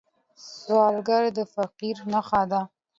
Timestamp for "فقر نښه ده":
1.53-2.61